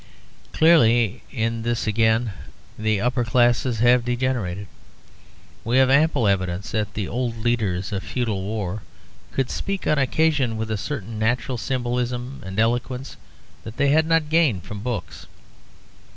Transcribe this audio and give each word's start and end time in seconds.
Clearly 0.51 1.21
in 1.31 1.61
this, 1.61 1.85
again, 1.85 2.33
the 2.75 2.99
upper 2.99 3.23
classes 3.23 3.81
have 3.81 4.03
degenerated. 4.03 4.65
We 5.63 5.77
have 5.77 5.91
ample 5.91 6.27
evidence 6.27 6.71
that 6.71 6.95
the 6.95 7.07
old 7.07 7.37
leaders 7.37 7.91
of 7.91 8.01
feudal 8.01 8.41
war 8.41 8.81
could 9.31 9.51
speak 9.51 9.85
on 9.85 9.99
occasion 9.99 10.57
with 10.57 10.71
a 10.71 10.75
certain 10.77 11.19
natural 11.19 11.59
symbolism 11.59 12.41
and 12.43 12.57
eloquence 12.59 13.15
that 13.63 13.77
they 13.77 13.89
had 13.89 14.07
not 14.07 14.29
gained 14.29 14.63
from 14.63 14.79
books. 14.79 15.27